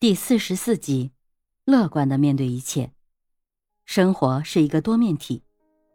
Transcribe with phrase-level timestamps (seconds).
[0.00, 1.10] 第四十四集，
[1.64, 2.92] 乐观的面对一切。
[3.84, 5.42] 生活是一个多面体，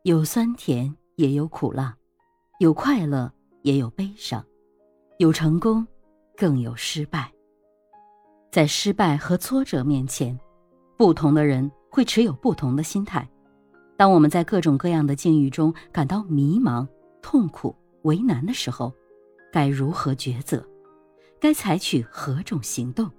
[0.04, 1.96] 有酸甜，也有苦辣，
[2.60, 3.32] 有快乐，
[3.62, 4.46] 也有悲伤，
[5.20, 5.88] 有成功，
[6.36, 7.32] 更有失败。
[8.52, 10.38] 在失败和挫折面前，
[10.98, 13.26] 不同的人会持有不同的心态。
[13.96, 16.86] 当我们在各种各样的境遇中感到迷茫、
[17.22, 18.92] 痛苦、为难的时候，
[19.50, 20.62] 该如何抉择？
[21.40, 23.10] 该采取何种行动？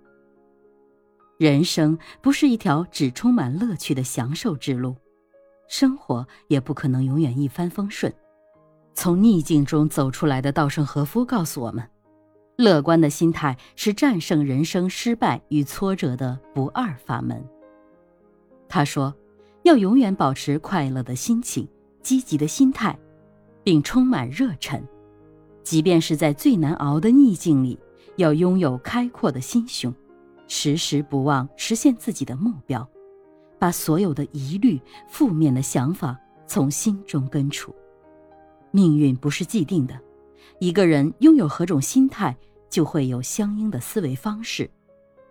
[1.44, 4.96] 人生不是一条只充满乐趣的享受之路，
[5.68, 8.10] 生活也不可能永远一帆风顺。
[8.94, 11.86] 从逆境中走出来的稻盛和夫告诉我们，
[12.56, 17.46] 乐观的心态是战胜人生失败与挫折的不二法门。
[18.66, 19.14] 他说，
[19.64, 21.68] 要永远保持快乐的心情、
[22.00, 22.98] 积极的心态，
[23.62, 24.82] 并充满热忱，
[25.62, 27.78] 即便是在最难熬的逆境里，
[28.16, 29.94] 要拥有开阔的心胸。
[30.46, 32.86] 时时不忘实现自己的目标，
[33.58, 37.74] 把所有的疑虑、负面的想法从心中根除。
[38.70, 39.98] 命运不是既定的，
[40.58, 42.36] 一个人拥有何种心态，
[42.68, 44.68] 就会有相应的思维方式，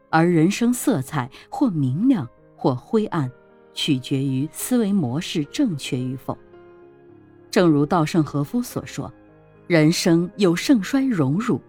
[0.10, 3.30] 而人生色彩或明亮或灰暗，
[3.74, 6.38] 取决于思维模式正确与否。
[7.52, 9.14] 正如稻盛和夫所说
[9.68, 11.62] ：“人生有盛衰荣辱。”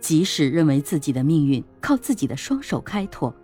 [0.00, 3.34] 即使认为自己的命运靠自己的双手开拓，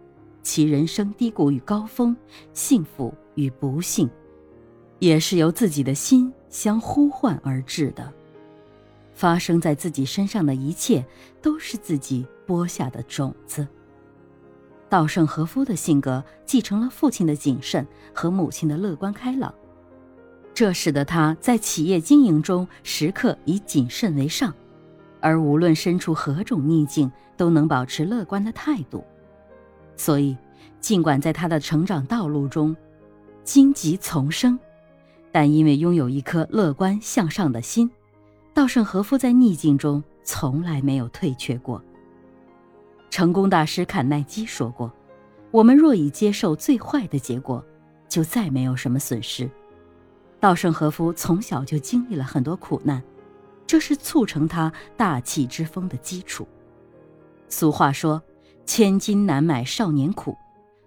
[0.42, 2.16] 其人生低谷与高峰、
[2.52, 4.08] 幸福与不幸，
[4.98, 8.12] 也是由自己的心相呼唤而至的。
[9.14, 11.04] 发生在自己身上的一切，
[11.40, 13.66] 都是自己播下的种子。
[14.88, 19.54] 稻盛和夫的性格继承了父亲的谨慎和母亲的乐观开朗，
[20.54, 24.54] 这使得他在企业经营中时刻以谨慎为上。
[25.22, 29.02] 而无论身处何种逆境，都能保持乐观的态度。
[29.96, 30.36] 所以，
[30.80, 32.76] 尽管在他的成长道路中
[33.44, 34.58] 荆棘丛生，
[35.30, 37.90] 但因为拥有一颗乐观向上的心，
[38.52, 41.82] 稻盛和夫在逆境中从来没有退却过。
[43.08, 44.92] 成功大师坎耐基说过
[45.52, 47.64] ：“我们若已接受最坏的结果，
[48.08, 49.48] 就再没有什么损失。”
[50.40, 53.00] 稻盛和夫从小就经历了很多苦难。
[53.72, 56.46] 这是促成他大气之风的基础。
[57.48, 58.22] 俗话说
[58.66, 60.36] ：“千金难买少年苦。”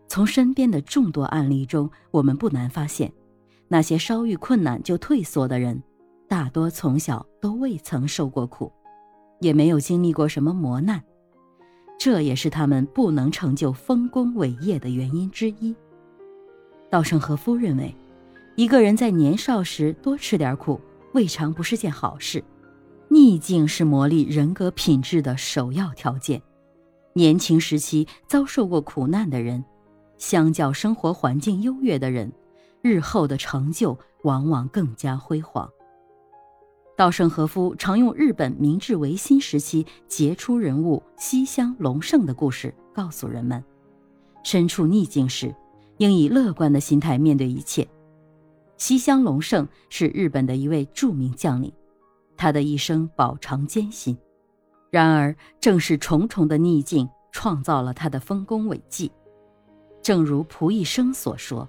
[0.08, 3.12] 从身边的众多案例中，我们不难发现，
[3.68, 5.82] 那些稍遇困难就退缩的人，
[6.28, 8.72] 大多从小都未曾受过苦，
[9.40, 11.02] 也没有经历过什么磨难。
[11.98, 15.76] 这也是他们不能成就丰功伟业的原因之一。
[16.92, 17.98] 稻盛和夫认为，
[18.56, 20.80] 一个人在年少时多吃点苦，
[21.14, 22.44] 未尝不是件好事。
[23.08, 26.42] 逆境是磨砺人格品质的首要条件。
[27.14, 29.64] 年轻时期遭受过苦难的人，
[30.18, 32.32] 相较生活环境优越的人，
[32.82, 35.70] 日后的成就往往更加辉煌。
[36.98, 43.64] 稻盛和夫常用日本明治维新时期杰出人物西乡隆盛的故事告诉人们：
[44.44, 45.54] 身处逆境时，
[45.98, 47.88] 应以乐观的心态面对一切。
[48.78, 51.72] 西乡隆盛是日本的一位著名将领。
[52.46, 54.16] 他的一生饱尝艰辛，
[54.92, 59.12] 然而正是重重的逆境创造了他的丰功伟绩。
[60.04, 61.68] 正如蒲一生所说：“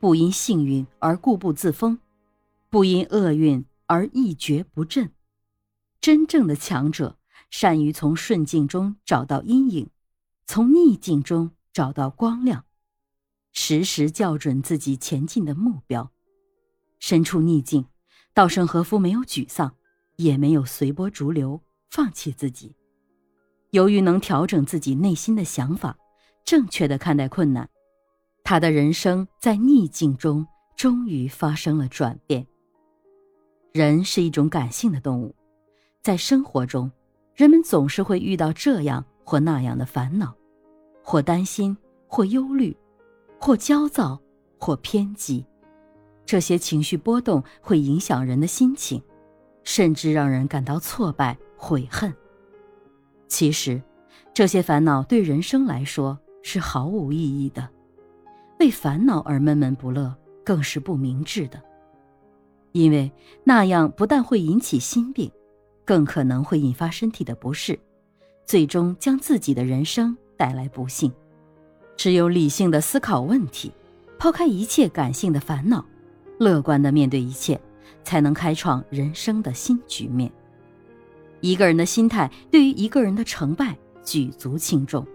[0.00, 1.98] 不因幸运而固步自封，
[2.70, 5.12] 不因厄运而一蹶不振。
[6.00, 7.18] 真正的强者
[7.50, 9.90] 善于从顺境中找到阴影，
[10.46, 12.64] 从逆境中找到光亮，
[13.52, 16.10] 时时校准自己前进的目标。
[16.98, 17.84] 身处逆境，
[18.32, 19.74] 稻盛和夫没有沮丧。”
[20.18, 22.74] 也没有随波逐流，放弃自己。
[23.70, 25.96] 由于能调整自己内心的想法，
[26.44, 27.68] 正确的看待困难，
[28.42, 30.44] 他的人生在逆境中
[30.76, 32.44] 终于发生了转变。
[33.72, 35.34] 人是一种感性的动物，
[36.02, 36.90] 在生活中，
[37.36, 40.34] 人们总是会遇到这样或那样的烦恼，
[41.04, 41.76] 或担心，
[42.08, 42.76] 或忧虑，
[43.38, 44.20] 或焦躁，
[44.58, 45.46] 或偏激。
[46.26, 49.00] 这些情绪波动会影响人的心情。
[49.68, 52.10] 甚至让人感到挫败、悔恨。
[53.28, 53.82] 其实，
[54.32, 57.68] 这些烦恼对人生来说是毫无意义的。
[58.60, 61.62] 为烦恼而闷闷不乐，更是不明智的。
[62.72, 63.12] 因为
[63.44, 65.30] 那样不但会引起心病，
[65.84, 67.78] 更可能会引发身体的不适，
[68.46, 71.12] 最终将自己的人生带来不幸。
[71.94, 73.70] 只有理性的思考问题，
[74.18, 75.84] 抛开一切感性的烦恼，
[76.38, 77.60] 乐观的面对一切。
[78.04, 80.30] 才能开创人生的新局面。
[81.40, 85.06] 一个人的心态对于一个人的成败举足轻重。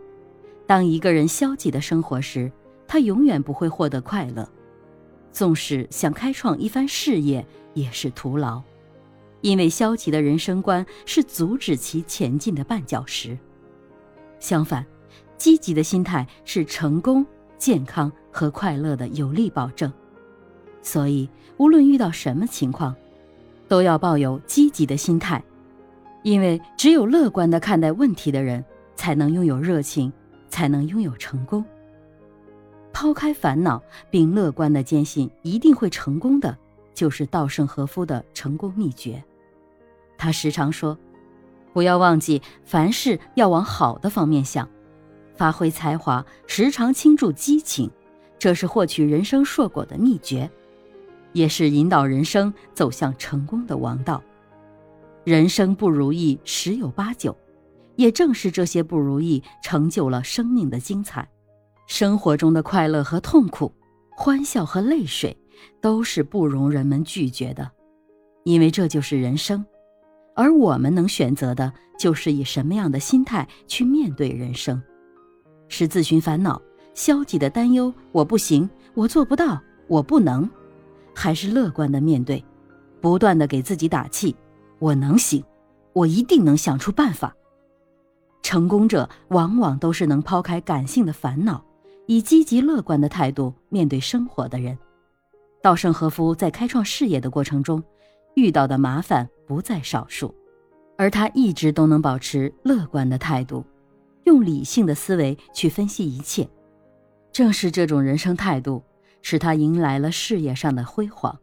[0.66, 2.52] 当一个人消极的生活时，
[2.88, 4.48] 他永远不会获得快乐。
[5.32, 8.62] 纵使想开创一番事业，也是徒劳，
[9.42, 13.38] 因为消极的人生观是阻止其前进的绊脚石。
[14.40, 14.86] 相反，
[15.38, 17.26] 积极的心态是成功、
[17.58, 19.92] 健康和快乐的有力保证。
[20.84, 21.28] 所以，
[21.58, 22.96] 无论遇到什么情况，
[23.68, 25.44] 都要抱有积极的心态，
[26.22, 28.64] 因为只有乐观的看待问题的人，
[28.96, 30.14] 才能拥有热情，
[30.50, 31.66] 才能拥有成功。
[32.92, 33.82] 抛开烦恼，
[34.12, 36.56] 并乐观的坚信一定会成功的，
[36.94, 39.24] 就是稻盛和夫的成功秘诀。
[40.18, 40.96] 他时常说
[41.74, 44.70] ：“不要忘记，凡事要往好的方面想，
[45.36, 47.90] 发挥才华，时常倾注激情，
[48.38, 50.50] 这是获取人生硕果的秘诀，
[51.34, 54.24] 也是引导人生走向成功的王道。
[55.26, 57.36] 人生不如意十有八九，
[57.96, 61.28] 也正是这些不如意，成就了生命的精彩。”
[61.86, 63.74] 生活中的快乐和痛苦，
[64.10, 65.36] 欢笑和泪水，
[65.82, 67.70] 都是不容人们拒绝的，
[68.46, 69.64] 因为这就是人生。
[70.36, 74.82] 而我们能选择的，就是以什么样的心态去面对人生：
[75.68, 76.60] 是自寻烦恼、
[76.96, 80.50] 消极的担忧“我不行，我做不到，我不能”，
[81.13, 82.44] 还是乐观的面对，
[83.01, 84.36] 不断的给自己打气
[84.80, 85.44] “我能行，
[85.94, 87.36] 我一定能想出办法”。
[88.42, 91.63] 成功者往往都是能抛开感性的烦恼。
[92.06, 94.77] 以积极乐观的态度面对生活的人，
[95.62, 97.81] 稻盛和夫在开创事业的过程中
[98.36, 100.36] 遇到的麻烦不在少数，
[100.98, 103.63] 而他一直都能保持乐观的态度，
[104.25, 106.45] 用理性的思维去分析一切。
[107.31, 108.83] 正是这种人生态度，
[109.24, 111.40] 使他迎来了事业上的辉煌。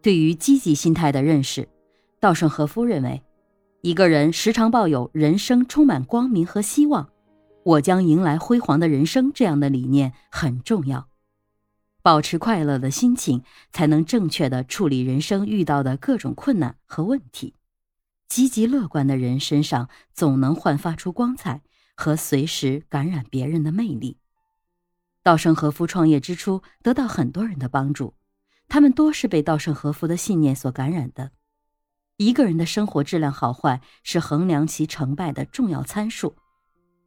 [0.00, 1.68] 对于积极心态的认识，
[2.20, 3.24] 稻盛和夫认为，
[3.80, 7.08] 一个人时常抱有人生充满光明和希望。
[7.64, 11.08] 我将迎来辉煌的人生，这样的理念很重要。
[12.02, 13.42] 保持快乐的心情，
[13.72, 17.54] 才能正确的处理人生遇到的各种困难和问题。
[18.28, 21.62] 积极乐观的人身上总能焕发出光彩
[21.96, 24.18] 和随时感染别人的魅力。
[25.26, 28.14] 稻盛和夫创业之初得到很多人的帮助，
[28.68, 31.32] 他们多是被稻盛和夫的信念所感染的。
[32.16, 36.36] 一个人的生活质量好坏是衡量其成败的重要参数。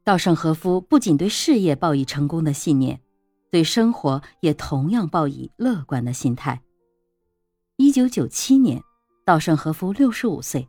[0.04, 3.00] 稻盛和夫不仅对事业抱以成功的信念，
[3.50, 6.60] 对生活也同样抱以乐观的心态。
[7.78, 8.82] 一九九七年，
[9.24, 10.68] 稻盛和夫六十五岁，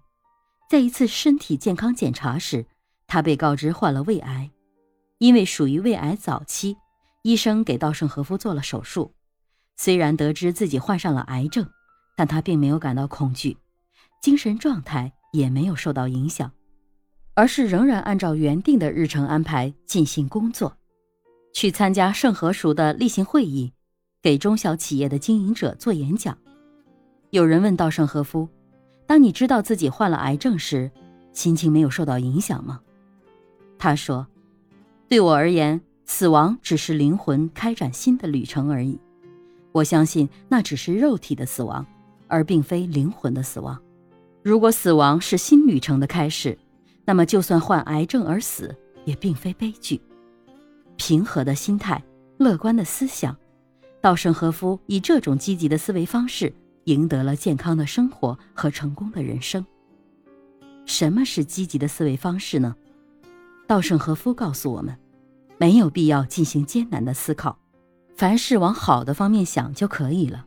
[0.69, 2.65] 在一次身体健康检查时，
[3.07, 4.50] 他被告知患了胃癌。
[5.18, 6.77] 因为属于胃癌早期，
[7.23, 9.13] 医生给稻盛和夫做了手术。
[9.77, 11.68] 虽然得知自己患上了癌症，
[12.15, 13.57] 但他并没有感到恐惧，
[14.21, 16.51] 精神状态也没有受到影响。
[17.33, 20.77] 而是仍然按照原定的日程安排进行工作，
[21.53, 23.71] 去参加盛和熟的例行会议，
[24.21, 26.38] 给中小企业的经营者做演讲。
[27.29, 28.50] 有人问稻盛和夫
[29.07, 30.91] ：“当你知道自己患了癌症时，
[31.31, 32.81] 心情没有受到影响吗？”
[33.79, 34.27] 他说
[35.07, 35.81] ：“对我而言，
[36.13, 39.00] 死亡只是灵魂开展新的旅程而已。
[39.72, 41.86] 我相信那只是肉体的死亡，
[42.28, 43.81] 而并非灵魂的死亡。
[44.44, 46.56] 如果死亡是新旅程的开始。”
[47.04, 48.75] 那么，就算患癌症而死，
[49.06, 50.00] 也并非悲剧。
[50.98, 52.02] 平和的心态，
[52.38, 53.36] 乐观的思想，
[54.01, 56.53] 稻盛和夫以这种积极的思维方式，
[56.84, 59.65] 赢得了健康的生活和成功的人生。
[60.86, 62.75] 什么是积极的思维方式呢？
[63.65, 64.96] 稻盛和夫告诉我们，
[65.62, 67.56] 没有必要进行艰难的思考，
[68.15, 70.44] 凡事往好的方面想就可以了。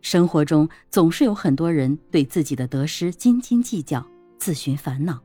[0.00, 4.04] 生活中总是有很多人对自己的得失斤斤计较，
[4.36, 5.20] 自寻烦恼。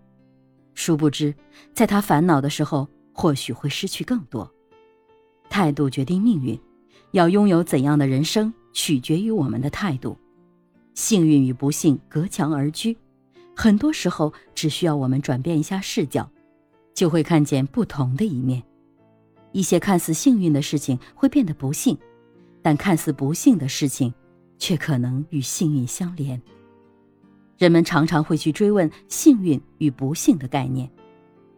[0.76, 1.34] 殊不知，
[1.74, 4.48] 在他烦恼的时候，或许会失去更多。
[5.50, 6.62] 态度决定命运，
[7.14, 10.16] 要拥有怎样的人生，取决于我们的态度。
[10.94, 12.96] 幸运与不幸隔墙而居，
[13.56, 16.30] 很多时候只需要我们转变一下视角，
[16.94, 18.62] 就会看见不同的一面。
[19.52, 21.98] 一些看似幸运的事情会变得不幸，
[22.62, 24.14] 但看似不幸的事情，
[24.58, 26.42] 却可能与幸运相连。
[27.58, 30.90] 人们常常会去追问幸运与不幸的概念，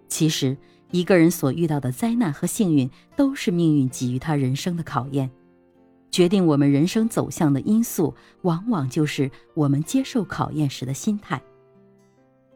[0.07, 0.57] 其实
[0.89, 5.29] 一个人所遇到的灾难和幸运都是命运给予他人生的考验。
[6.09, 11.41] 决定我们人生走向的因素，往往就是我们接受考验时的心态。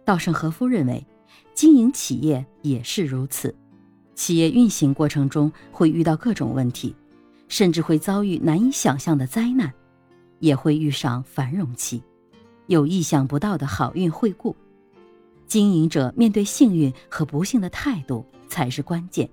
[0.04, 1.06] 稻盛和夫认为，
[1.54, 3.56] 经营企业也是如此。
[4.16, 6.96] 企业运行过程中会遇到各种问题，
[7.48, 9.72] 甚至会遭遇难以想象的灾难，
[10.40, 12.02] 也会遇上繁荣期。
[12.68, 14.56] 有意想不到的好运惠顾，
[15.46, 19.30] 经营者面对幸运和不幸的态度才是关键。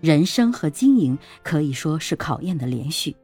[0.00, 3.16] 人生和经营可以说是考验的连续，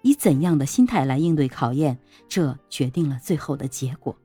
[0.00, 4.16] 以怎样的心态来应对考验，这决定了最后的结果。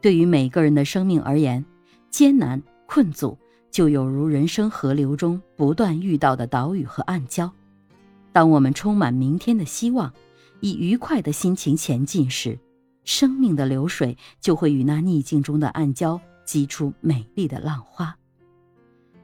[0.00, 1.64] 对于每个人的生命而言，
[2.10, 3.38] 艰难困阻
[3.70, 7.50] 就有如人生河流中不断遇到的岛屿和暗礁。
[8.32, 10.12] 当我们充满明天的希望，
[10.60, 12.58] 以愉快的心情前进时，
[13.04, 18.16] 生命的流水就会与那逆境中的暗礁激出美丽的浪花。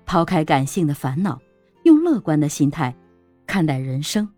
[0.04, 1.40] 抛开感性的烦恼。
[1.84, 2.94] 用乐观的心态
[3.44, 4.28] 看待人生，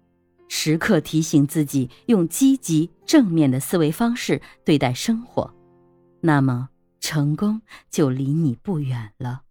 [0.49, 5.53] 时刻提醒自己用积极正面的思维方式对待生活，
[6.23, 6.71] 那么
[7.01, 9.43] 成功就离你不远了。